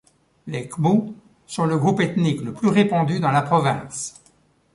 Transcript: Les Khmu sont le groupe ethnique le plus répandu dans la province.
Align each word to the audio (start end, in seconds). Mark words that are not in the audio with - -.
Les 0.47 0.67
Khmu 0.67 1.13
sont 1.45 1.67
le 1.67 1.77
groupe 1.77 1.99
ethnique 1.99 2.41
le 2.41 2.53
plus 2.53 2.69
répandu 2.69 3.19
dans 3.19 3.29
la 3.29 3.43
province. 3.43 4.19